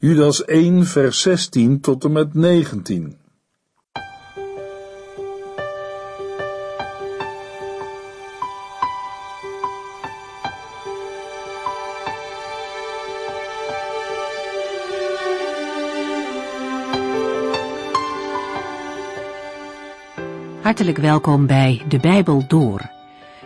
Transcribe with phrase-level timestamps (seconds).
[0.00, 3.16] Judas 1, vers 16 tot en met 19.
[20.62, 22.97] Hartelijk welkom bij De Bijbel Door.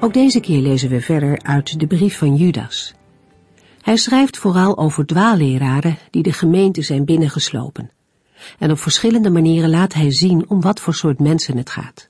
[0.00, 2.94] Ook deze keer lezen we verder uit de brief van Judas.
[3.80, 7.90] Hij schrijft vooral over dwaalleraren die de gemeente zijn binnengeslopen.
[8.58, 12.08] En op verschillende manieren laat hij zien om wat voor soort mensen het gaat.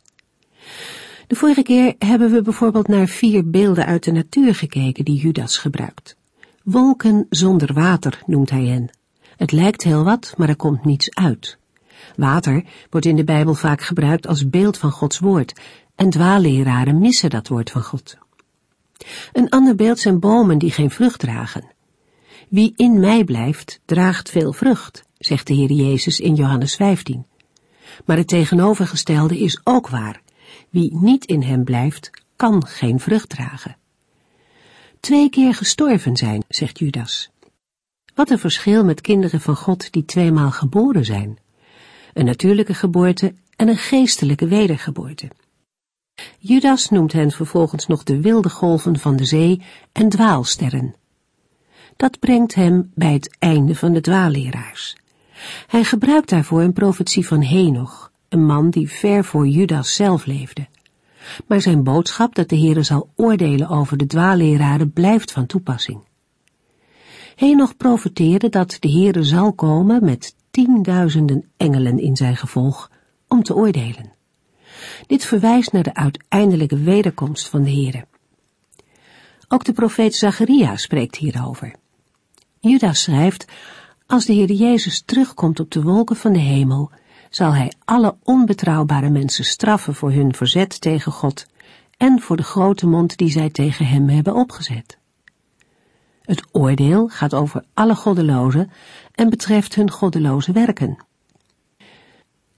[1.27, 5.59] De vorige keer hebben we bijvoorbeeld naar vier beelden uit de natuur gekeken die Judas
[5.59, 6.17] gebruikt.
[6.63, 8.91] Wolken zonder water noemt hij hen.
[9.37, 11.59] Het lijkt heel wat, maar er komt niets uit.
[12.17, 15.61] Water wordt in de Bijbel vaak gebruikt als beeld van Gods woord
[15.95, 18.17] en dwaalleraren missen dat woord van God.
[19.33, 21.73] Een ander beeld zijn bomen die geen vrucht dragen.
[22.49, 27.27] Wie in mij blijft, draagt veel vrucht, zegt de Heer Jezus in Johannes 15.
[28.05, 30.23] Maar het tegenovergestelde is ook waar.
[30.71, 33.77] Wie niet in hem blijft, kan geen vrucht dragen.
[35.01, 37.31] Twee keer gestorven zijn, zegt Judas.
[38.15, 41.39] Wat een verschil met kinderen van God die tweemaal geboren zijn.
[42.13, 45.31] Een natuurlijke geboorte en een geestelijke wedergeboorte.
[46.39, 49.63] Judas noemt hen vervolgens nog de wilde golven van de zee
[49.93, 50.95] en dwaalsterren.
[51.97, 54.97] Dat brengt hem bij het einde van de dwaalleraars.
[55.67, 60.67] Hij gebruikt daarvoor een profetie van Henoch, een man die ver voor Judas zelf leefde.
[61.47, 66.01] Maar zijn boodschap dat de Heere zal oordelen over de dwaalleraren blijft van toepassing.
[67.35, 72.91] Henoch profeteerde dat de Heere zal komen met tienduizenden engelen in zijn gevolg
[73.29, 74.14] om te oordelen.
[75.07, 78.07] Dit verwijst naar de uiteindelijke wederkomst van de Heere.
[79.49, 81.75] Ook de profeet Zacharia spreekt hierover.
[82.61, 83.45] Judas schrijft,
[84.07, 86.91] als de Heer Jezus terugkomt op de wolken van de hemel,
[87.31, 91.47] zal hij alle onbetrouwbare mensen straffen voor hun verzet tegen God
[91.97, 94.99] en voor de grote mond die zij tegen hem hebben opgezet.
[96.23, 98.71] Het oordeel gaat over alle goddelozen
[99.15, 100.97] en betreft hun goddeloze werken.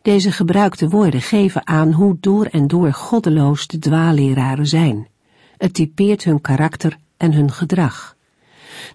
[0.07, 5.09] Deze gebruikte woorden geven aan hoe door en door goddeloos de dwaalleraren zijn.
[5.57, 8.17] Het typeert hun karakter en hun gedrag.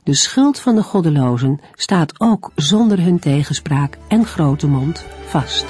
[0.03, 5.65] De schuld van de goddelozen staat ook zonder hun tegenspraak en grote mond vast.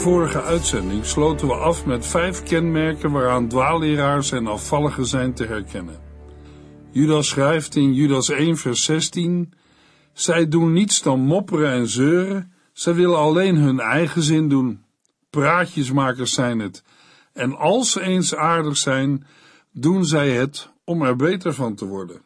[0.00, 6.00] Vorige uitzending sloten we af met vijf kenmerken waaraan dwaalleraars en afvalligen zijn te herkennen.
[6.90, 9.52] Judas schrijft in Judas 1 vers 16,
[10.12, 14.84] Zij doen niets dan mopperen en zeuren, zij willen alleen hun eigen zin doen.
[15.30, 16.82] Praatjesmakers zijn het,
[17.32, 19.26] en als ze eens aardig zijn,
[19.72, 22.22] doen zij het om er beter van te worden.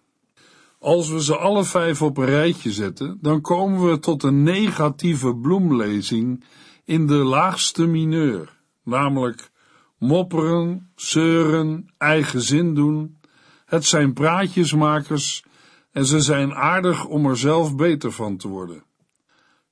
[0.78, 5.36] Als we ze alle vijf op een rijtje zetten, dan komen we tot een negatieve
[5.36, 6.44] bloemlezing
[6.84, 9.50] in de laagste mineur, namelijk
[9.98, 13.20] mopperen, zeuren, eigen zin doen.
[13.64, 15.44] Het zijn praatjesmakers
[15.92, 18.84] en ze zijn aardig om er zelf beter van te worden.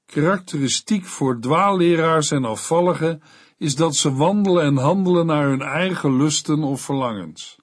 [0.06, 3.22] Karakteristiek voor dwaalleraars en afvalligen
[3.58, 7.58] is dat ze wandelen en handelen naar hun eigen lusten of verlangens.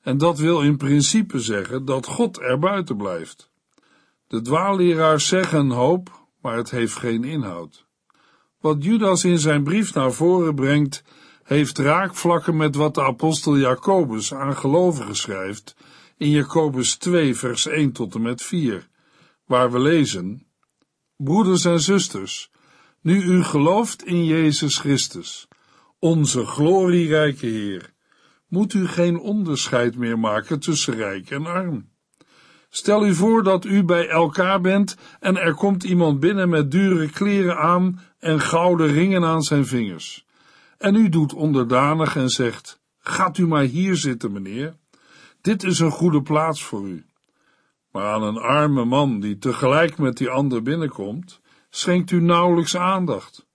[0.00, 3.50] En dat wil in principe zeggen dat God er buiten blijft.
[4.26, 7.86] De dwaalleraars zeggen een hoop, maar het heeft geen inhoud.
[8.62, 11.04] Wat Judas in zijn brief naar voren brengt,
[11.42, 15.76] heeft raakvlakken met wat de apostel Jacobus aan gelovigen schrijft
[16.16, 18.88] in Jacobus 2 vers 1 tot en met 4,
[19.46, 20.46] waar we lezen,
[21.16, 22.50] Broeders en zusters,
[23.00, 25.48] nu u gelooft in Jezus Christus,
[25.98, 27.92] onze glorierijke Heer,
[28.48, 31.90] moet u geen onderscheid meer maken tussen rijk en arm.
[32.68, 37.10] Stel u voor dat u bij elkaar bent en er komt iemand binnen met dure
[37.10, 40.26] kleren aan en gouden ringen aan zijn vingers.
[40.78, 44.76] En u doet onderdanig en zegt: Gaat u maar hier zitten, meneer.
[45.40, 47.04] Dit is een goede plaats voor u.
[47.90, 51.40] Maar aan een arme man die tegelijk met die ander binnenkomt,
[51.70, 53.46] schenkt u nauwelijks aandacht.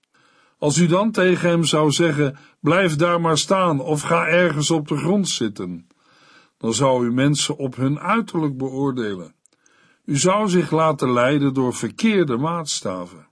[0.57, 4.87] Als u dan tegen hem zou zeggen: Blijf daar maar staan of ga ergens op
[4.87, 5.87] de grond zitten,
[6.57, 9.35] dan zou u mensen op hun uiterlijk beoordelen.
[10.05, 13.27] U zou zich laten leiden door verkeerde maatstaven.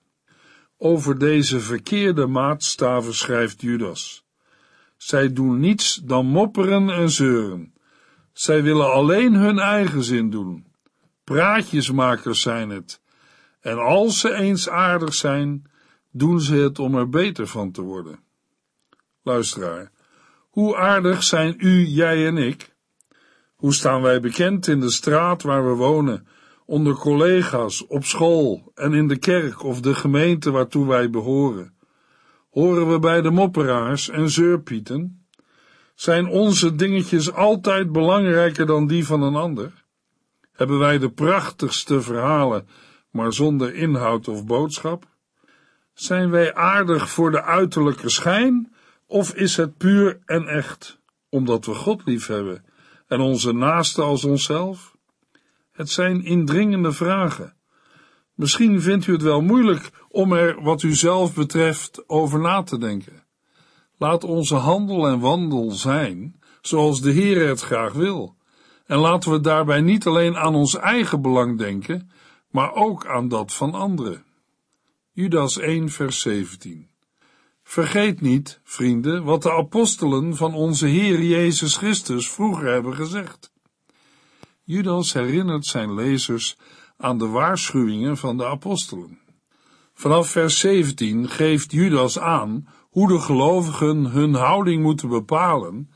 [0.78, 4.26] Over deze verkeerde maatstaven schrijft Judas.
[4.98, 7.74] Zij doen niets dan mopperen en zeuren.
[8.34, 10.66] Zij willen alleen hun eigen zin doen.
[11.24, 13.02] Praatjesmakers zijn het.
[13.60, 15.64] En als ze eens aardig zijn,
[16.12, 18.20] doen ze het om er beter van te worden.
[19.24, 19.92] Luisteraar,
[20.50, 22.76] hoe aardig zijn u, jij en ik?
[23.56, 26.28] Hoe staan wij bekend in de straat waar we wonen,
[26.66, 31.74] onder collega's, op school en in de kerk of de gemeente waartoe wij behoren?
[32.50, 35.26] Horen we bij de mopperaars en zeurpieten?
[35.96, 39.86] Zijn onze dingetjes altijd belangrijker dan die van een ander?
[40.52, 42.68] Hebben wij de prachtigste verhalen,
[43.12, 45.08] maar zonder inhoud of boodschap?
[45.94, 48.74] Zijn wij aardig voor de uiterlijke schijn,
[49.08, 52.66] of is het puur en echt, omdat we God lief hebben
[53.08, 54.95] en onze naaste als onszelf?
[55.76, 57.54] Het zijn indringende vragen.
[58.34, 62.78] Misschien vindt u het wel moeilijk om er, wat u zelf betreft, over na te
[62.78, 63.24] denken.
[63.98, 68.36] Laat onze handel en wandel zijn zoals de Heer het graag wil.
[68.86, 72.12] En laten we daarbij niet alleen aan ons eigen belang denken,
[72.52, 74.24] maar ook aan dat van anderen.
[75.12, 76.90] Judas 1, vers 17.
[77.64, 83.54] Vergeet niet, vrienden, wat de apostelen van onze Heer Jezus Christus vroeger hebben gezegd.
[84.68, 86.58] Judas herinnert zijn lezers
[86.98, 89.20] aan de waarschuwingen van de apostelen.
[89.94, 95.90] Vanaf vers 17 geeft Judas aan hoe de gelovigen hun houding moeten bepalen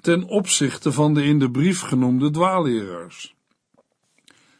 [0.00, 3.34] ten opzichte van de in de brief genoemde dwaalleraars.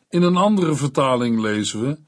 [0.09, 1.99] In een andere vertaling lezen we: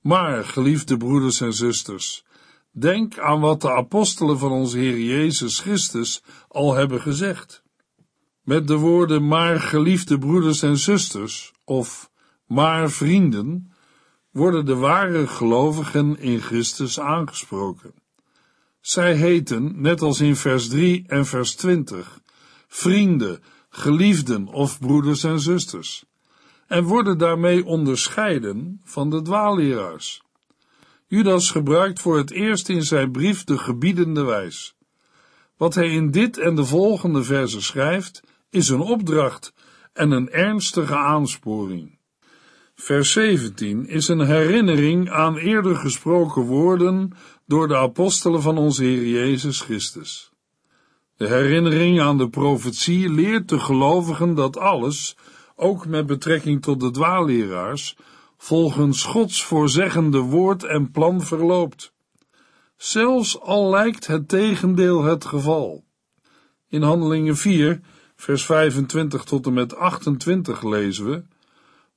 [0.00, 2.24] Maar, geliefde broeders en zusters,
[2.70, 7.62] denk aan wat de apostelen van onze Heer Jezus Christus al hebben gezegd.
[8.50, 12.10] Met de woorden maar geliefde broeders en zusters of
[12.46, 13.72] maar vrienden
[14.30, 17.92] worden de ware gelovigen in Christus aangesproken.
[18.80, 22.20] Zij heten, net als in vers 3 en vers 20,
[22.68, 26.04] vrienden, geliefden of broeders en zusters,
[26.66, 30.22] en worden daarmee onderscheiden van de dwaalleraars.
[31.06, 34.74] Judas gebruikt voor het eerst in zijn brief de gebiedende wijs.
[35.56, 39.52] Wat hij in dit en de volgende versen schrijft, is een opdracht
[39.92, 41.98] en een ernstige aansporing.
[42.74, 47.12] Vers 17 is een herinnering aan eerder gesproken woorden
[47.46, 50.32] door de apostelen van onze Heer Jezus Christus.
[51.16, 55.16] De herinnering aan de profetie leert de gelovigen dat alles,
[55.56, 57.96] ook met betrekking tot de dwaalleraars,
[58.36, 61.92] volgens Gods voorzeggende woord en plan verloopt.
[62.76, 65.84] Zelfs al lijkt het tegendeel het geval.
[66.68, 67.80] In Handelingen 4,
[68.20, 71.22] vers 25 tot en met 28 lezen we: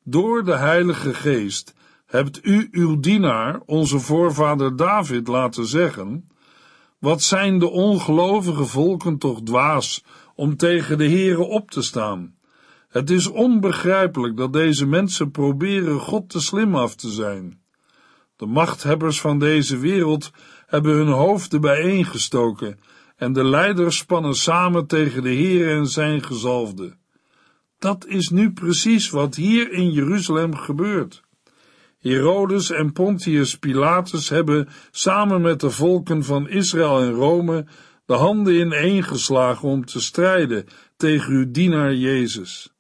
[0.04, 1.74] Door de Heilige Geest
[2.06, 6.30] hebt u uw dienaar, onze voorvader David, laten zeggen:
[7.00, 10.04] Wat zijn de ongelovige volken toch dwaas
[10.36, 12.36] om tegen de Here op te staan?
[12.90, 17.62] Het is onbegrijpelijk dat deze mensen proberen God te slim af te zijn.
[18.36, 20.32] De machthebbers van deze wereld
[20.66, 22.80] hebben hun hoofden bijeengestoken
[23.16, 26.96] en de leiders spannen samen tegen de Heer en zijn gezalfde.
[27.80, 31.24] Dat is nu precies wat hier in Jeruzalem gebeurt.
[32.00, 37.66] Herodes en Pontius Pilatus hebben samen met de volken van Israël en Rome
[38.06, 40.66] de handen ineengeslagen om te strijden
[40.98, 42.74] tegen uw dienaar Jezus.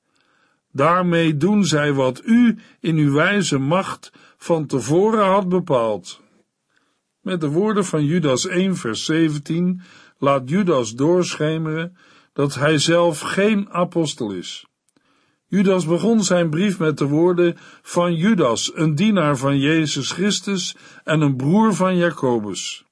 [0.71, 6.21] Daarmee doen zij wat u in uw wijze macht van tevoren had bepaald.
[7.21, 9.81] Met de woorden van Judas 1 vers 17
[10.23, 11.97] laat Judas doorschemeren
[12.33, 14.65] dat hij zelf geen apostel is.
[15.47, 21.21] Judas begon zijn brief met de woorden van Judas, een dienaar van Jezus Christus en
[21.21, 22.85] een broer van Jacobus.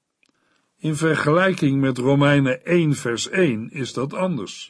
[0.77, 4.69] In vergelijking met Romeinen 1 vers 1 is dat anders.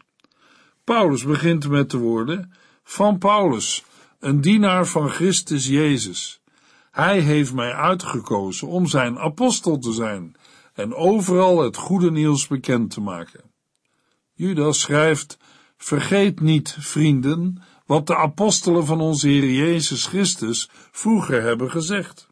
[0.83, 2.53] Paulus begint met de woorden
[2.83, 3.83] van Paulus,
[4.19, 6.41] een dienaar van Christus Jezus.
[6.91, 10.35] Hij heeft mij uitgekozen om zijn apostel te zijn
[10.73, 13.51] en overal het goede nieuws bekend te maken.
[14.33, 15.37] Judas schrijft
[15.77, 22.27] Vergeet niet, vrienden, wat de apostelen van onze Heer Jezus Christus vroeger hebben gezegd.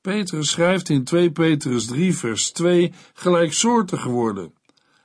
[0.00, 4.54] Petrus schrijft in 2 Petrus 3 vers 2 gelijksoortige woorden.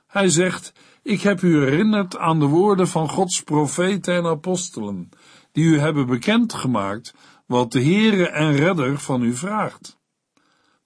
[0.06, 5.08] Hij zegt, ik heb u herinnerd aan de woorden van Gods profeten en apostelen,
[5.52, 7.14] die u hebben bekendgemaakt
[7.46, 9.97] wat de Heere en Redder van u vraagt.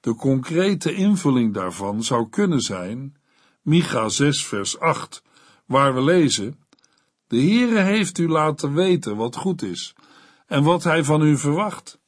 [0.02, 3.16] De concrete invulling daarvan zou kunnen zijn,
[3.60, 5.22] Micha 6 vers 8,
[5.66, 6.58] waar we lezen,
[7.26, 9.94] de Heere heeft u laten weten wat goed is
[10.46, 11.98] en wat hij van u verwacht.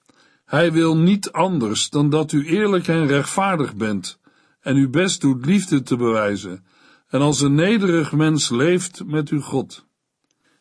[0.45, 4.19] Hij wil niet anders dan dat u eerlijk en rechtvaardig bent
[4.61, 6.65] en uw best doet liefde te bewijzen
[7.09, 9.87] en als een nederig mens leeft met uw God.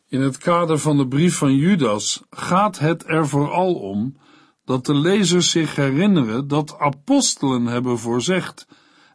[0.08, 4.16] In het kader van de brief van Judas gaat het er vooral om
[4.64, 8.66] dat de lezers zich herinneren dat apostelen hebben voorzegd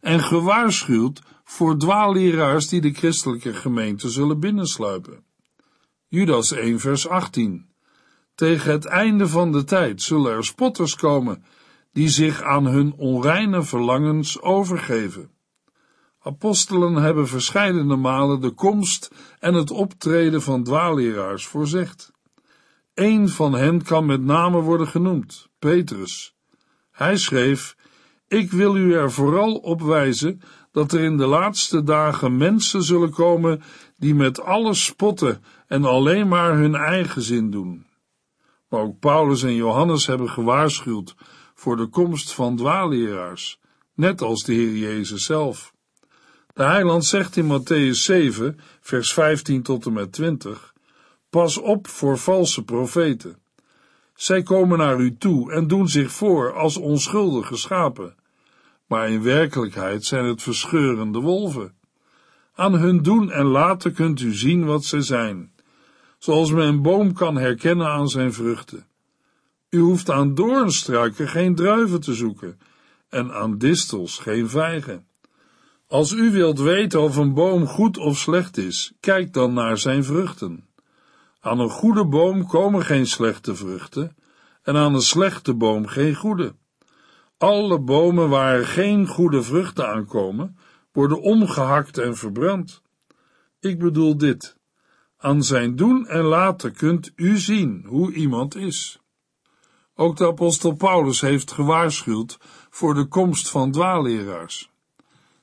[0.01, 5.23] en gewaarschuwd voor dwaalleraars die de christelijke gemeente zullen binnensluipen.
[6.07, 7.67] Judas 1 vers 18
[8.35, 11.43] Tegen het einde van de tijd zullen er spotters komen
[11.91, 15.31] die zich aan hun onreine verlangens overgeven.
[16.19, 22.11] Apostelen hebben verscheidene malen de komst en het optreden van dwaalleraars voorzegd.
[22.99, 26.35] Eén van hen kan met name worden genoemd, Petrus.
[26.91, 27.75] Hij schreef,
[28.27, 30.41] ik wil u er vooral op wijzen
[30.71, 33.61] dat er in de laatste dagen mensen zullen komen
[33.97, 37.85] die met alles spotten en alleen maar hun eigen zin doen.
[38.69, 41.15] Maar ook Paulus en Johannes hebben gewaarschuwd
[41.53, 43.59] voor de komst van dwaalleraars,
[43.93, 45.73] net als de Heer Jezus zelf.
[46.53, 50.68] De heiland zegt in Matthäus 7, vers 15 tot en met 20,
[51.29, 53.37] Pas op voor valse profeten.
[54.15, 58.15] Zij komen naar u toe en doen zich voor als onschuldige schapen,
[58.87, 61.73] maar in werkelijkheid zijn het verscheurende wolven.
[62.55, 65.51] Aan hun doen en laten kunt u zien wat ze zijn,
[66.17, 68.85] zoals men een boom kan herkennen aan zijn vruchten.
[69.69, 72.59] U hoeft aan doornstruiken geen druiven te zoeken
[73.09, 75.05] en aan distels geen vijgen.
[75.87, 80.03] Als u wilt weten of een boom goed of slecht is, kijk dan naar zijn
[80.03, 80.68] vruchten.
[81.39, 84.15] Aan een goede boom komen geen slechte vruchten,
[84.61, 86.55] en aan een slechte boom geen goede.
[87.37, 90.57] Alle bomen waar geen goede vruchten aankomen,
[90.91, 92.81] worden omgehakt en verbrand.
[93.59, 94.57] Ik bedoel dit.
[95.17, 98.99] Aan zijn doen en laten kunt u zien hoe iemand is.
[99.95, 102.37] Ook de apostel Paulus heeft gewaarschuwd
[102.69, 104.69] voor de komst van dwaalleraars.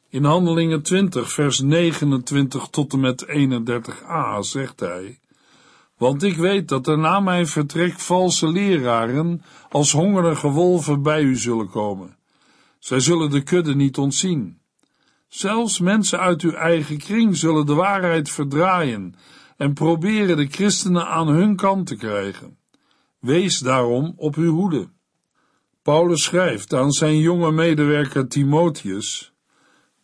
[0.09, 5.21] In Handelingen 20, vers 29 tot en met 31a zegt hij:
[5.97, 11.37] Want ik weet dat er na mijn vertrek valse leraren als hongerige wolven bij u
[11.37, 12.17] zullen komen.
[12.79, 14.61] Zij zullen de kudde niet ontzien.
[15.29, 19.15] Zelfs mensen uit uw eigen kring zullen de waarheid verdraaien
[19.57, 22.59] en proberen de christenen aan hun kant te krijgen.
[23.19, 24.89] Wees daarom op uw hoede.
[25.83, 29.35] Paulus schrijft aan zijn jonge medewerker Timotheus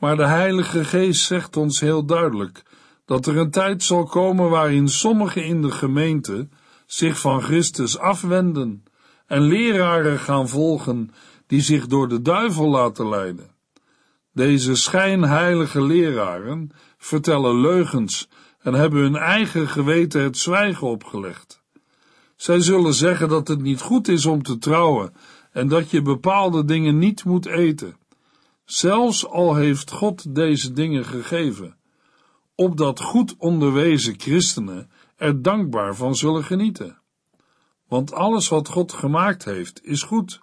[0.03, 2.63] maar de Heilige Geest zegt ons heel duidelijk
[3.13, 6.49] dat er een tijd zal komen waarin sommigen in de gemeente
[6.87, 8.85] zich van Christus afwenden
[9.27, 11.11] en leraren gaan volgen
[11.47, 13.51] die zich door de duivel laten leiden.
[14.33, 18.29] Deze schijnheilige leraren vertellen leugens
[18.61, 21.63] en hebben hun eigen geweten het zwijgen opgelegd.
[22.37, 25.15] Zij zullen zeggen dat het niet goed is om te trouwen
[25.51, 27.97] en dat je bepaalde dingen niet moet eten
[28.65, 31.77] zelfs al heeft God deze dingen gegeven,
[32.63, 36.99] opdat goed onderwezen christenen er dankbaar van zullen genieten.
[37.89, 40.41] Want alles wat God gemaakt heeft, is goed.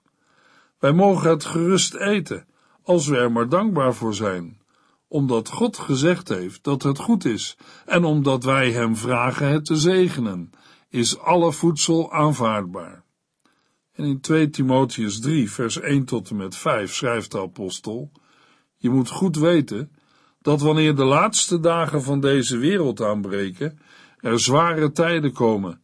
[0.80, 2.46] Wij mogen het gerust eten,
[2.84, 4.62] als we er maar dankbaar voor zijn,
[5.08, 9.76] omdat God gezegd heeft dat het goed is, en omdat wij Hem vragen het te
[9.76, 10.50] zegenen,
[10.90, 13.04] is alle voedsel aanvaardbaar.
[13.92, 18.12] En in 2 Timotheus 3, vers 1 tot en met 5 schrijft de apostel:
[18.78, 19.92] Je moet goed weten
[20.42, 23.80] dat wanneer de laatste dagen van deze wereld aanbreken,
[24.20, 25.82] er zware tijden komen.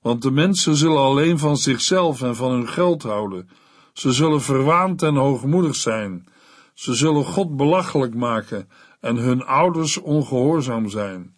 [0.00, 3.48] Want de mensen zullen alleen van zichzelf en van hun geld houden.
[3.92, 6.26] Ze zullen verwaand en hoogmoedig zijn.
[6.74, 8.68] Ze zullen God belachelijk maken
[9.00, 11.34] en hun ouders ongehoorzaam zijn.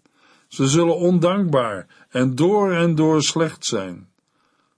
[0.49, 4.09] Ze zullen ondankbaar en door en door slecht zijn.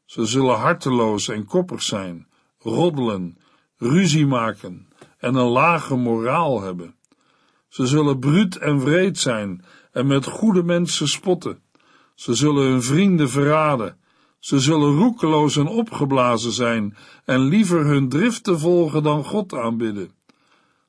[0.04, 2.26] Ze zullen harteloos en koppig zijn,
[2.58, 3.38] roddelen,
[3.76, 4.88] ruzie maken
[5.18, 6.94] en een lage moraal hebben.
[7.74, 11.62] Ze zullen bruut en wreed zijn en met goede mensen spotten.
[12.14, 13.96] Ze zullen hun vrienden verraden.
[14.38, 20.10] Ze zullen roekeloos en opgeblazen zijn en liever hun driften volgen dan God aanbidden.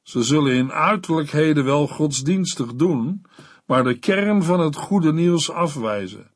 [0.04, 3.26] Ze zullen in uiterlijkheden wel godsdienstig doen,
[3.66, 6.32] maar de kern van het goede nieuws afwijzen.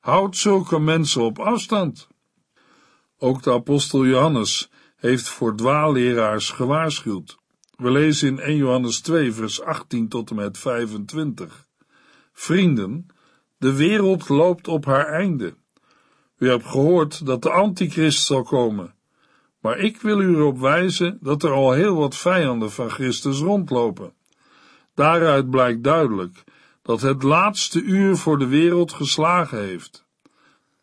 [0.00, 2.08] Houd zulke mensen op afstand.
[3.18, 7.42] Ook de apostel Johannes heeft voor dwaalleraars gewaarschuwd.
[7.76, 11.66] We lezen in 1 Johannes 2, vers 18 tot en met 25.
[12.32, 13.06] Vrienden,
[13.56, 15.54] de wereld loopt op haar einde.
[16.38, 18.94] U hebt gehoord dat de antichrist zal komen.
[19.60, 24.12] Maar ik wil u erop wijzen dat er al heel wat vijanden van Christus rondlopen.
[24.94, 26.44] Daaruit blijkt duidelijk
[26.82, 30.04] dat het laatste uur voor de wereld geslagen heeft.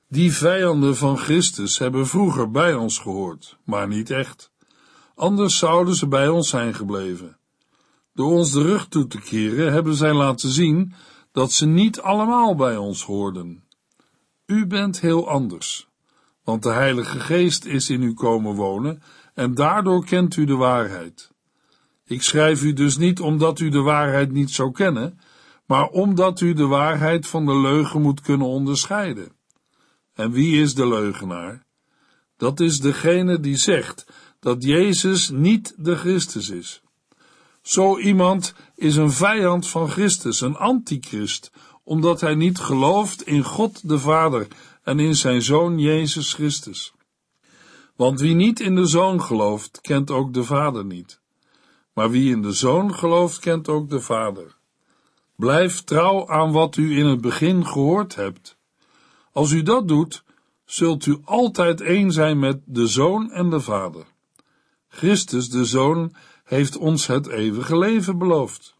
[0.07, 4.50] Die vijanden van Christus hebben vroeger bij ons gehoord, maar niet echt.
[5.21, 7.37] Anders zouden ze bij ons zijn gebleven.
[8.13, 10.93] Door ons de rug toe te keren hebben zij laten zien
[11.31, 13.63] dat ze niet allemaal bij ons hoorden.
[14.45, 15.87] U bent heel anders,
[16.43, 19.01] want de Heilige Geest is in u komen wonen
[19.33, 21.31] en daardoor kent u de waarheid.
[22.05, 25.19] Ik schrijf u dus niet omdat u de waarheid niet zou kennen,
[25.65, 29.31] maar omdat u de waarheid van de leugen moet kunnen onderscheiden.
[30.13, 31.65] En wie is de leugenaar?
[32.37, 34.05] Dat is degene die zegt
[34.41, 36.81] dat Jezus niet de Christus is.
[37.61, 41.51] Zo iemand is een vijand van Christus, een antichrist,
[41.83, 44.47] omdat hij niet gelooft in God de Vader
[44.83, 46.93] en in zijn Zoon Jezus Christus.
[47.95, 51.19] Want wie niet in de Zoon gelooft, kent ook de Vader niet.
[51.93, 54.55] Maar wie in de Zoon gelooft, kent ook de Vader.
[55.35, 58.57] Blijf trouw aan wat u in het begin gehoord hebt.
[59.31, 60.23] Als u dat doet,
[60.65, 64.10] zult u altijd één zijn met de Zoon en de Vader.
[64.93, 68.75] Christus, de Zoon, heeft ons het eeuwige leven beloofd.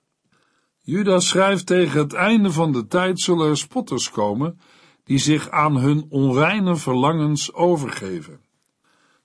[0.82, 4.60] Judas schrijft tegen het einde van de tijd zullen er spotters komen,
[5.04, 8.40] die zich aan hun onreine verlangens overgeven.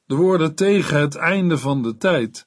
[0.04, 2.46] De woorden tegen het einde van de tijd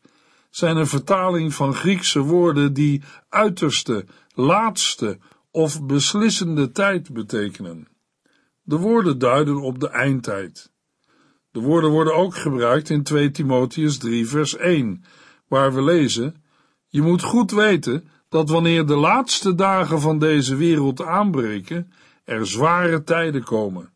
[0.49, 5.19] zijn een vertaling van Griekse woorden die uiterste, laatste
[5.51, 7.87] of beslissende tijd betekenen.
[8.61, 10.71] De woorden duiden op de eindtijd.
[11.51, 15.03] De woorden worden ook gebruikt in 2 Timotheus 3 vers 1,
[15.47, 16.43] waar we lezen,
[16.87, 21.91] je moet goed weten dat wanneer de laatste dagen van deze wereld aanbreken,
[22.23, 23.91] er zware tijden komen.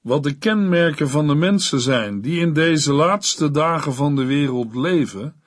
[0.00, 4.74] Wat de kenmerken van de mensen zijn die in deze laatste dagen van de wereld
[4.74, 5.40] leven,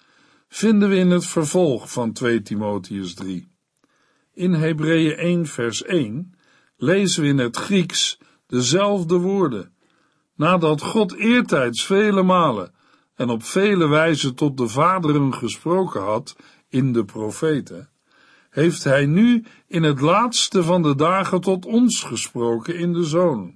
[0.48, 3.52] vinden we in het vervolg van 2 Timotheus 3.
[4.34, 6.34] In Hebreeën 1 vers 1
[6.78, 9.72] lezen we in het Grieks dezelfde woorden.
[10.42, 12.74] Nadat God eertijds vele malen
[13.16, 16.36] en op vele wijzen tot de vaderen gesproken had
[16.70, 17.90] in de profeten,
[18.50, 23.56] heeft hij nu in het laatste van de dagen tot ons gesproken in de Zoon.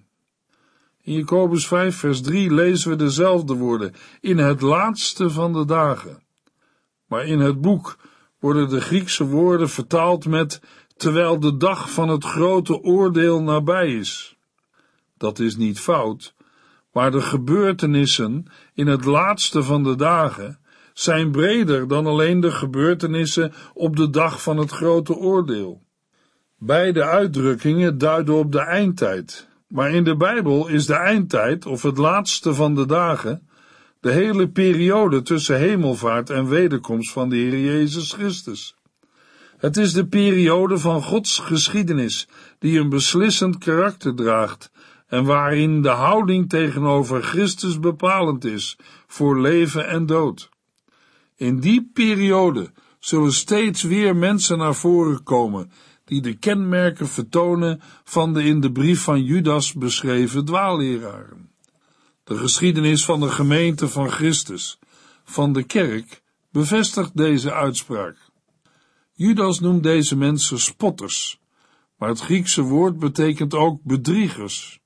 [1.02, 6.24] In Jacobus 5 vers 3 lezen we dezelfde woorden, in het laatste van de dagen.
[7.08, 7.98] Maar in het boek
[8.40, 10.62] worden de Griekse woorden vertaald met
[10.98, 14.38] terwijl de dag van het grote oordeel nabij is.
[15.18, 16.35] Dat is niet fout,
[16.96, 20.60] maar de gebeurtenissen in het laatste van de dagen
[20.94, 25.82] zijn breder dan alleen de gebeurtenissen op de dag van het grote oordeel.
[26.58, 31.98] Beide uitdrukkingen duiden op de eindtijd, maar in de Bijbel is de eindtijd, of het
[31.98, 33.48] laatste van de dagen,
[34.00, 38.76] de hele periode tussen hemelvaart en wederkomst van de Heer Jezus Christus.
[39.58, 42.28] Het is de periode van Gods geschiedenis
[42.60, 44.72] die een beslissend karakter draagt
[45.08, 50.50] en waarin de houding tegenover Christus bepalend is voor leven en dood.
[51.36, 55.72] In die periode zullen steeds weer mensen naar voren komen
[56.06, 61.52] die de kenmerken vertonen van de in de brief van Judas beschreven dwaalleraren.
[62.24, 64.80] De geschiedenis van de gemeente van Christus,
[65.24, 68.18] van de kerk, bevestigt deze uitspraak.
[69.14, 71.40] Judas noemt deze mensen spotters,
[71.98, 74.80] maar het Griekse woord betekent ook bedriegers.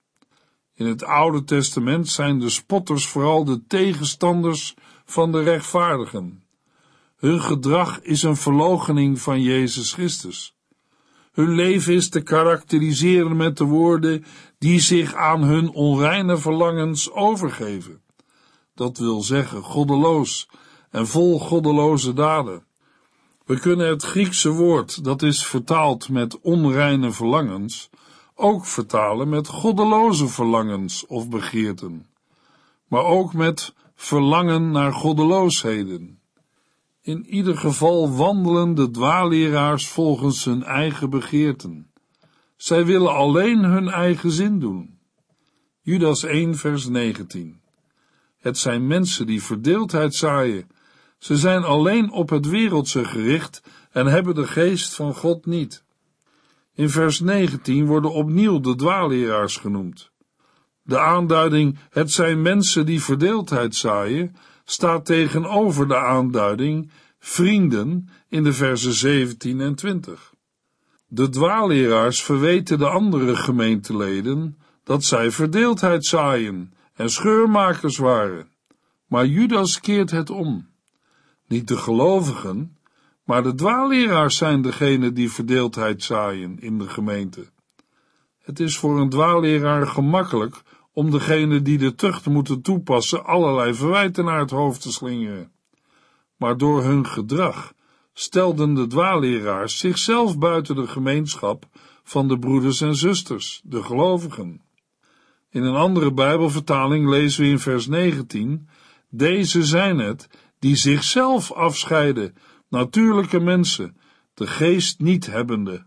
[0.80, 6.44] In het Oude Testament zijn de spotters vooral de tegenstanders van de rechtvaardigen.
[7.18, 10.56] Hun gedrag is een verloochening van Jezus Christus.
[11.32, 14.26] Hun leven is te karakteriseren met de woorden
[14.58, 18.02] die zich aan hun onreine verlangens overgeven.
[18.76, 20.50] Dat wil zeggen goddeloos
[20.90, 22.64] en vol goddeloze daden.
[23.46, 27.90] We kunnen het Griekse woord, dat is vertaald met onreine verlangens,
[28.40, 32.06] ook vertalen met goddeloze verlangens of begeerten,
[32.88, 36.20] maar ook met verlangen naar goddeloosheden.
[37.02, 41.92] In ieder geval wandelen de dwaalleraars volgens hun eigen begeerten.
[42.56, 45.00] Zij willen alleen hun eigen zin doen.
[45.82, 47.62] Judas 1 vers 19
[48.38, 50.70] Het zijn mensen die verdeeldheid zaaien.
[51.18, 55.84] Ze zijn alleen op het wereldse gericht en hebben de geest van God niet.
[56.80, 60.12] In vers 19 worden opnieuw de dwaalleraars genoemd.
[60.84, 68.54] De aanduiding het zijn mensen die verdeeldheid zaaien staat tegenover de aanduiding vrienden in de
[68.54, 70.34] versen 17 en 20.
[71.08, 78.48] De dwaalleraars verweten de andere gemeenteleden dat zij verdeeldheid zaaien en scheurmakers waren.
[79.08, 80.70] Maar Judas keert het om.
[81.48, 82.78] Niet de gelovigen,
[83.30, 87.46] maar de dwaalleraars zijn degene die verdeeldheid zaaien in de gemeente.
[88.44, 90.62] Het is voor een dwaalleraar gemakkelijk
[90.94, 95.52] om degene die de tucht moeten toepassen allerlei verwijten naar het hoofd te slingeren.
[96.38, 97.74] Maar door hun gedrag
[98.14, 101.66] stelden de dwaalleraars zichzelf buiten de gemeenschap
[102.04, 104.62] van de broeders en zusters, de gelovigen.
[105.50, 108.70] In een andere Bijbelvertaling lezen we in vers 19:
[109.10, 110.28] Deze zijn het
[110.60, 112.36] die zichzelf afscheiden,
[112.70, 113.98] natuurlijke mensen,
[114.34, 115.86] de geest niet hebbende.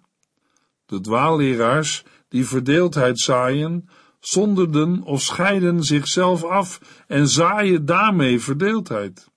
[0.87, 3.89] De dwaalleraars die verdeeldheid zaaien,
[4.21, 9.31] zonderden of scheiden zichzelf af en zaaien daarmee verdeeldheid.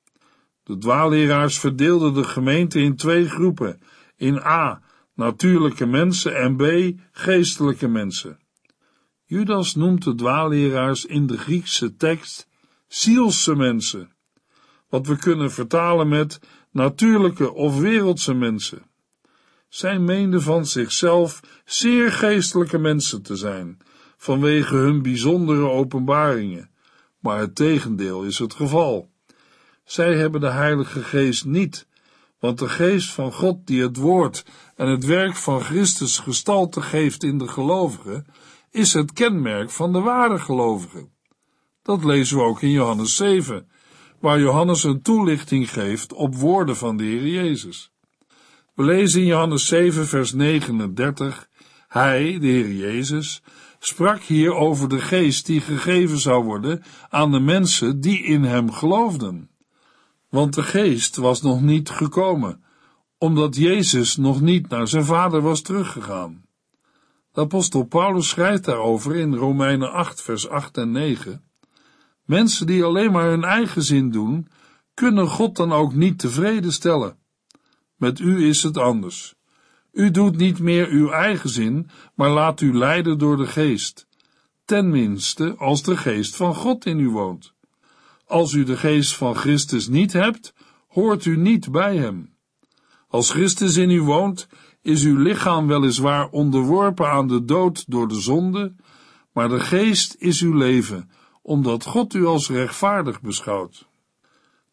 [0.63, 3.81] De dwaalleraars verdeelden de gemeente in twee groepen,
[4.15, 4.81] in A,
[5.13, 8.39] natuurlijke mensen en B, geestelijke mensen.
[9.23, 12.47] Judas noemt de dwaalleraars in de Griekse tekst
[12.87, 14.15] zielse mensen,
[14.89, 16.39] wat we kunnen vertalen met
[16.75, 18.81] natuurlijke of wereldse mensen.
[19.67, 23.77] Zij meenden van zichzelf zeer geestelijke mensen te zijn,
[24.17, 26.69] vanwege hun bijzondere openbaringen,
[27.19, 29.09] maar het tegendeel is het geval.
[29.83, 31.87] Zij hebben de Heilige Geest niet,
[32.39, 37.23] want de Geest van God die het woord en het werk van Christus gestalte geeft
[37.23, 38.25] in de gelovigen,
[38.71, 41.09] is het kenmerk van de ware gelovigen.
[41.81, 43.69] Dat lezen we ook in Johannes 7,
[44.19, 47.91] waar Johannes een toelichting geeft op woorden van de Heer Jezus.
[48.73, 51.49] We lezen in Johannes 7, vers 39,
[51.87, 53.41] Hij, de Heer Jezus,
[53.79, 58.71] sprak hier over de geest die gegeven zou worden aan de mensen die in hem
[58.71, 59.49] geloofden.
[60.29, 62.63] Want de geest was nog niet gekomen,
[63.17, 66.45] omdat Jezus nog niet naar zijn vader was teruggegaan.
[67.31, 71.44] De apostel Paulus schrijft daarover in Romeinen 8, vers 8 en 9.
[72.25, 74.47] Mensen die alleen maar hun eigen zin doen,
[74.93, 77.17] kunnen God dan ook niet tevreden stellen.
[77.95, 79.35] Met u is het anders.
[79.91, 84.07] U doet niet meer uw eigen zin, maar laat u leiden door de geest.
[84.65, 87.53] Tenminste, als de geest van God in u woont.
[88.25, 90.53] Als u de geest van Christus niet hebt,
[90.87, 92.33] hoort u niet bij hem.
[93.07, 94.47] Als Christus in u woont,
[94.81, 98.75] is uw lichaam weliswaar onderworpen aan de dood door de zonde,
[99.33, 101.09] maar de geest is uw leven,
[101.45, 103.87] omdat God u als rechtvaardig beschouwt.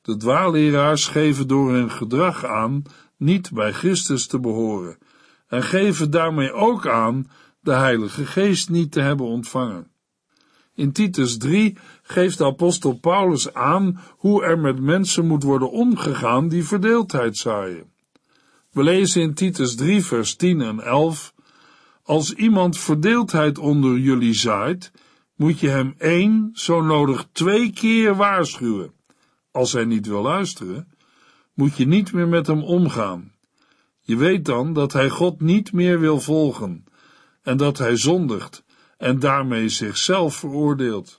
[0.03, 2.83] De dwaalleraars geven door hun gedrag aan
[3.17, 4.99] niet bij Christus te behoren
[5.47, 7.31] en geven daarmee ook aan
[7.61, 9.91] de Heilige Geest niet te hebben ontvangen.
[10.75, 16.49] In Titus 3 geeft de apostel Paulus aan hoe er met mensen moet worden omgegaan
[16.49, 17.93] die verdeeldheid zaaien.
[18.71, 21.35] We lezen in Titus 3 vers 10 en 11
[22.03, 24.93] Als iemand verdeeldheid onder jullie zaait,
[25.43, 28.93] moet je hem één, zo nodig twee keer waarschuwen.
[29.51, 30.89] Als hij niet wil luisteren,
[31.55, 33.33] moet je niet meer met hem omgaan.
[34.01, 36.85] Je weet dan dat hij God niet meer wil volgen
[37.43, 38.65] en dat hij zondigt
[38.97, 41.19] en daarmee zichzelf veroordeelt.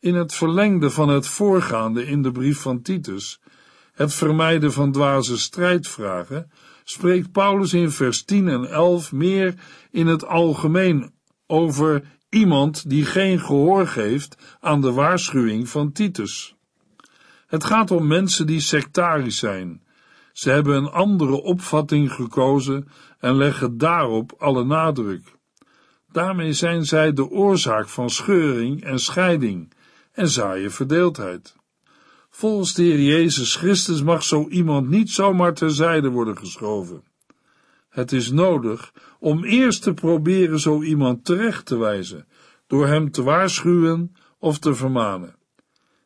[0.00, 3.40] In het verlengde van het voorgaande in de brief van Titus,
[3.92, 6.50] het vermijden van dwaze strijdvragen,
[6.84, 9.54] spreekt Paulus in vers 10 en 11 meer
[9.90, 11.12] in het algemeen
[11.46, 16.54] over iemand die geen gehoor geeft aan de waarschuwing van Titus.
[17.46, 19.82] Het gaat om mensen die sectarisch zijn.
[20.32, 25.36] Ze hebben een andere opvatting gekozen en leggen daarop alle nadruk.
[26.12, 29.72] Daarmee zijn zij de oorzaak van scheuring en scheiding
[30.12, 31.56] en zaaien verdeeldheid.
[32.30, 37.02] Volgens de Heer Jezus Christus mag zo iemand niet zomaar terzijde worden geschoven.
[37.92, 42.26] Het is nodig om eerst te proberen zo iemand terecht te wijzen,
[42.66, 45.36] door hem te waarschuwen of te vermanen.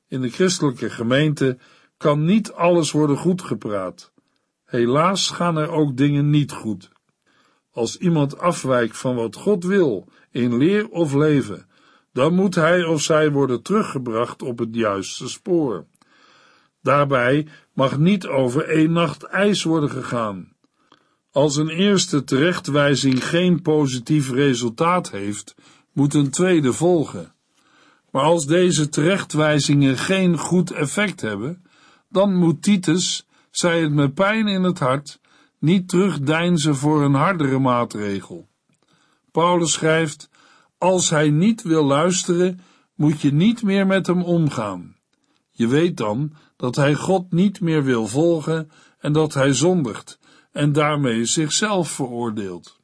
[0.08, 1.58] In de christelijke gemeente
[1.96, 4.12] kan niet alles worden goedgepraat.
[4.64, 6.90] Helaas gaan er ook dingen niet goed.
[7.70, 11.68] Als iemand afwijkt van wat God wil in leer of leven,
[12.12, 15.86] dan moet hij of zij worden teruggebracht op het juiste spoor.
[16.82, 20.55] Daarbij mag niet over één nacht ijs worden gegaan.
[21.36, 25.54] Als een eerste terechtwijzing geen positief resultaat heeft,
[25.92, 27.32] moet een tweede volgen.
[28.10, 31.64] Maar als deze terechtwijzingen geen goed effect hebben,
[32.08, 35.20] dan moet Titus, zij het met pijn in het hart,
[35.58, 38.48] niet terugdeinzen voor een hardere maatregel.
[39.30, 40.30] Paulus schrijft,
[40.78, 42.60] als hij niet wil luisteren,
[42.94, 44.96] moet je niet meer met hem omgaan.
[45.50, 50.18] Je weet dan dat hij God niet meer wil volgen en dat hij zondigt
[50.56, 52.80] en daarmee zichzelf veroordeelt.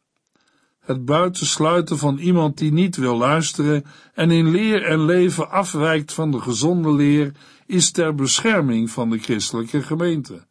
[0.81, 6.31] Het buitensluiten van iemand die niet wil luisteren en in leer en leven afwijkt van
[6.31, 7.33] de gezonde leer
[7.67, 10.47] is ter bescherming van de christelijke gemeente,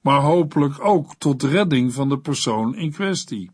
[0.00, 3.50] maar hopelijk ook tot redding van de persoon in kwestie.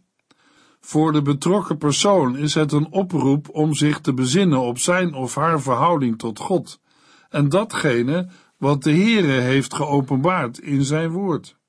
[0.80, 5.34] Voor de betrokken persoon is het een oproep om zich te bezinnen op zijn of
[5.34, 6.80] haar verhouding tot God
[7.30, 11.60] en datgene wat de Heere heeft geopenbaard in zijn woord.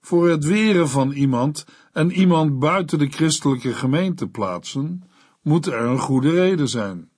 [0.00, 5.02] Voor het weren van iemand en iemand buiten de christelijke gemeente plaatsen,
[5.42, 7.10] moet er een goede reden zijn.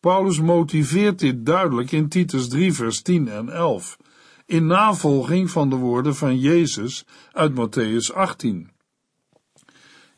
[0.00, 3.96] Paulus motiveert dit duidelijk in Titus 3 vers 10 en 11,
[4.46, 8.70] in navolging van de woorden van Jezus uit Matthäus 18.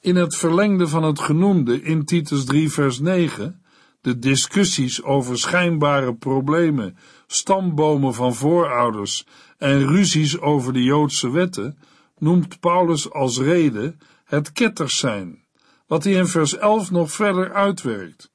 [0.00, 3.62] In het verlengde van het genoemde in Titus 3 vers 9,
[4.00, 6.96] de discussies over schijnbare problemen,
[7.26, 9.26] stambomen van voorouders
[9.58, 11.78] en ruzies over de Joodse wetten,
[12.18, 15.44] noemt Paulus als reden het ketters zijn,
[15.86, 18.30] wat hij in vers 11 nog verder uitwerkt.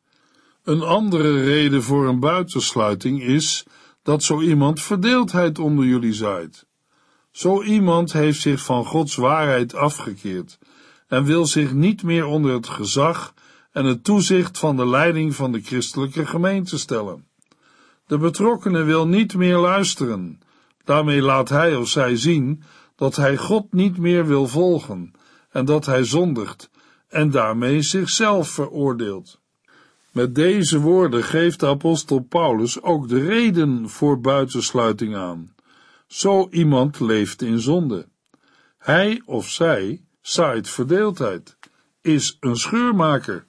[0.64, 3.66] Een andere reden voor een buitensluiting is
[4.04, 6.66] dat zo iemand verdeeldheid onder jullie zaait.
[7.32, 10.60] Zo iemand heeft zich van Gods waarheid afgekeerd
[11.08, 13.34] en wil zich niet meer onder het gezag
[13.72, 17.28] en het toezicht van de leiding van de christelijke gemeente stellen.
[18.08, 20.40] De betrokkenen wil niet meer luisteren.
[20.84, 22.64] Daarmee laat hij of zij zien
[22.96, 25.12] dat hij God niet meer wil volgen
[25.50, 26.70] en dat hij zondigt
[27.08, 29.40] en daarmee zichzelf veroordeelt.
[30.12, 35.56] Met deze woorden geeft de apostel Paulus ook de reden voor buitensluiting aan.
[36.08, 38.08] Zo iemand leeft in zonde.
[38.78, 41.58] Hij of zij zaait verdeeldheid,
[42.02, 43.46] is een scheurmaker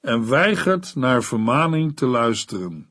[0.00, 2.90] en weigert naar vermaning te luisteren.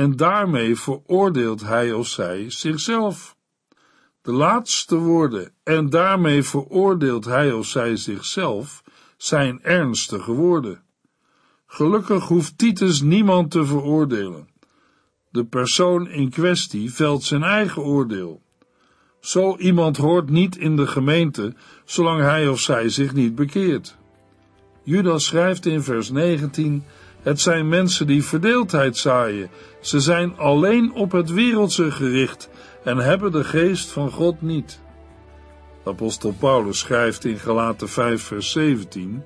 [0.00, 3.36] En daarmee veroordeelt hij of zij zichzelf.
[4.22, 8.82] De laatste woorden, en daarmee veroordeelt hij of zij zichzelf,
[9.16, 10.82] zijn ernstige woorden.
[11.66, 14.48] Gelukkig hoeft Titus niemand te veroordelen.
[15.30, 18.42] De persoon in kwestie velt zijn eigen oordeel.
[19.20, 23.96] Zo iemand hoort niet in de gemeente, zolang hij of zij zich niet bekeert.
[24.82, 26.84] Judas schrijft in vers 19:
[27.22, 29.50] Het zijn mensen die verdeeldheid zaaien.
[29.80, 32.48] Ze zijn alleen op het wereldse gericht
[32.84, 34.80] en hebben de geest van God niet.
[35.84, 39.22] Apostel Paulus schrijft in Galaten 5 vers 17: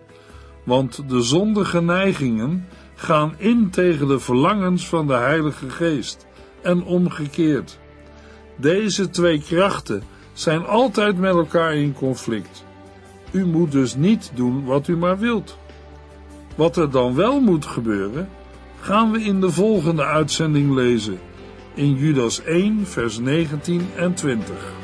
[0.65, 6.27] Want de zondige neigingen gaan in tegen de verlangens van de Heilige Geest
[6.63, 7.79] en omgekeerd.
[8.57, 10.03] Deze twee krachten
[10.33, 12.65] zijn altijd met elkaar in conflict.
[13.31, 15.59] U moet dus niet doen wat u maar wilt.
[16.55, 18.29] Wat er dan wel moet gebeuren,
[18.81, 21.19] gaan we in de volgende uitzending lezen,
[21.75, 24.84] in Judas 1, vers 19 en 20.